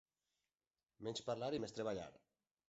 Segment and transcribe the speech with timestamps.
[1.09, 2.09] Menys parlar i més treballar.